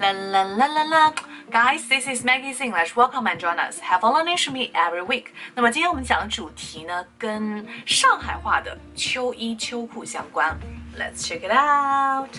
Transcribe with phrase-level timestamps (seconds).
[0.00, 1.14] 啦啦啦啦啦
[1.50, 2.94] Guys, this is Maggie's English.
[2.94, 3.80] Welcome and join us.
[3.80, 5.32] Have a learning with me every week.
[5.56, 10.56] 那么今天我们讲的主题呢，跟上海话的秋衣秋裤相关。
[10.96, 12.30] Let's check it out。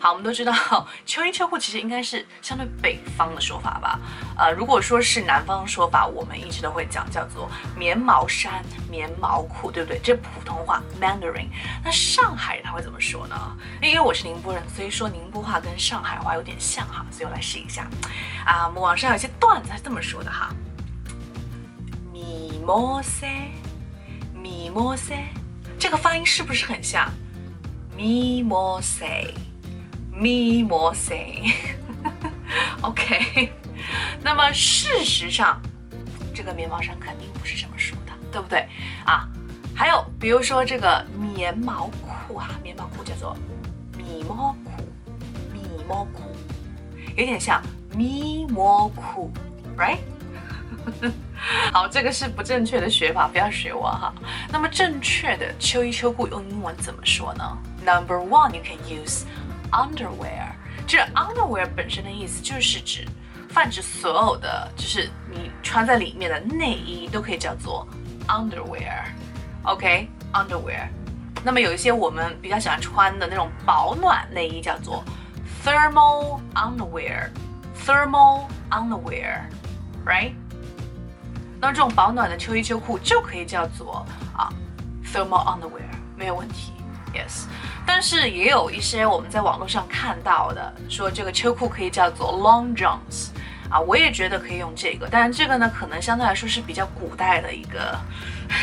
[0.00, 0.52] 好，我们都知道
[1.04, 4.00] 秋衣秋裤其实应该是相对北方的说法吧。
[4.36, 10.00] 呃，如果说是南方说法，我们一直都会讲叫做棉毛衫、棉毛裤，对不对？
[10.02, 11.48] 这普通话 Mandarin。
[11.84, 13.36] 那上海人他会怎么说呢？
[13.82, 17.86] 因为我是宁波人，所以说宁波话跟上海话有点像哈，所以我来试一下。
[18.46, 20.48] 啊，啊网上有些段子是这么说的哈：
[22.10, 23.50] 米摩塞，
[24.32, 25.28] 米摩塞，
[25.78, 27.12] 这个发音是不是很像？
[27.94, 29.34] 米莫塞，
[30.10, 31.42] 米莫塞，
[32.80, 33.52] OK。
[34.22, 35.60] 那么事实上，
[36.34, 38.66] 这个棉毛衫肯定不是这么说的，对不对
[39.04, 39.28] 啊？
[39.74, 41.90] 还有比如说这个棉毛
[42.26, 43.36] 裤啊，棉毛裤叫做
[43.98, 44.82] 米毛裤，
[45.52, 46.22] 米毛裤，
[47.16, 47.62] 有点像
[47.96, 49.32] 咪毛裤
[49.76, 49.98] ，right？
[51.72, 54.12] 好，这个是不正确的学法，不要学我哈。
[54.50, 59.22] 那么正确的秋衣秋裤用英文怎么说呢？Number one, you can use
[59.70, 60.52] underwear。
[60.86, 63.04] 这 underwear 本身的意思就是指
[63.48, 67.86] 泛指所有的，就是你穿在里面的内衣都可以叫做
[68.28, 69.04] underwear。
[69.62, 70.88] OK，underwear。
[71.44, 75.02] 那么有一些我们比较喜欢穿的那种保暖内衣叫做
[75.64, 77.28] thermal underwear。
[77.84, 80.32] Thermal underwear，right？
[81.60, 84.06] 那这种保暖的秋衣秋裤就可以叫做
[84.36, 84.52] 啊
[85.04, 86.72] ，thermal underwear，没有问题
[87.14, 87.46] ，yes。
[87.86, 93.28] 但是也有一些我们在网络上看到的，说这个秋裤可以叫做 long johns，
[93.70, 97.98] 啊，我也觉得可以用这个，但是这个呢，可能相对来说是比较古代的一个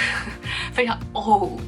[0.74, 1.68] 非常 old，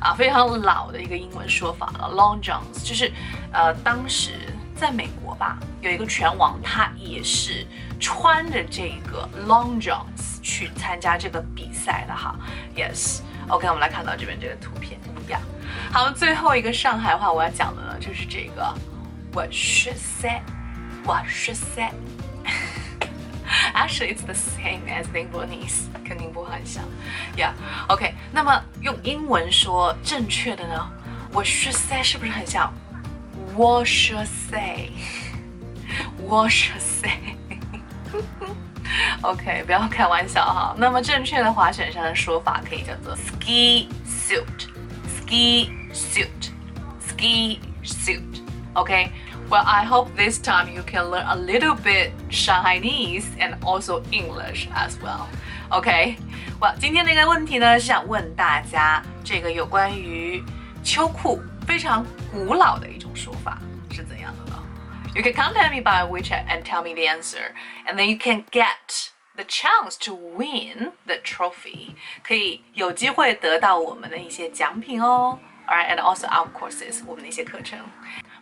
[0.00, 3.10] 啊，非常老的一个英文说法了，long johns，就是
[3.52, 4.32] 呃，当时
[4.78, 7.66] 在美国吧，有一个拳王，他也是
[7.98, 10.38] 穿着这个 long johns。
[10.40, 12.34] 去参加这个比赛的哈
[12.74, 14.98] ，Yes，OK，我们来看到这边这个图片
[15.28, 15.38] 呀。
[15.92, 18.74] 好，最后一个上海话我要讲的呢，就是这个
[19.34, 20.40] 我 should say，
[21.04, 21.90] 我 should say。
[23.74, 26.82] Actually, it's the same as 宁波 nese，跟宁波很像
[27.36, 28.14] ，Yeah，OK。
[28.32, 30.90] 那么用英文说正确的呢，
[31.30, 32.72] 我 should say 是不是很像？
[33.57, 34.89] 我 should say，
[36.17, 40.75] 我 should say。OK，不要开玩笑哈。
[40.77, 53.25] 那么正确的滑雪衫的说法可以叫做 ski suit，ski suit，ski suit。OK。Well, I hope this time you can learn a little bit Shanghainese
[53.37, 55.27] and also English as well.
[55.69, 56.15] OK.
[56.59, 60.41] Well，今天的一个问题呢是想问大家，这个有关于
[60.81, 63.59] 秋裤 非常古老的一种说法
[63.91, 64.59] 是怎样的呢？
[65.15, 67.53] You can contact me by WeChat and tell me the answer,
[67.87, 71.95] and then you can get the chance to win the trophy.
[72.23, 75.39] 可以有机会得到我们的一些奖品哦。
[75.67, 77.79] Alright, and also our courses，我们的一些课程。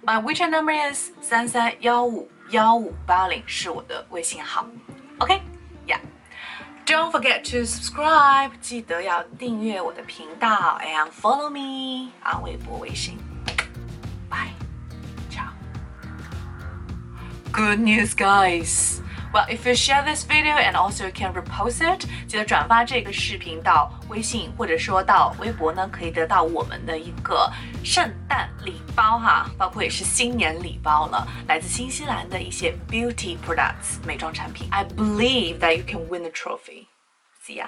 [0.04, 4.66] My WeChat number is 三三幺五幺五八零，是我的微信号。
[5.20, 5.42] OK，Yeah.
[6.86, 13.18] Don't forget to subscribe，记得要订阅我的频道，and follow me on 微博、微信。
[17.54, 19.02] Good news, guys!
[19.36, 27.50] Well, if you share this video and also can repost it，记得转发这个视频到微信或者说到微博呢，可以得到我们的一个
[27.84, 34.68] 圣诞礼包哈，包括也是新年礼包了，来自新西兰的一些 beauty products 美妆产品。
[34.72, 36.88] I believe that you can win the trophy.
[37.46, 37.68] See ya.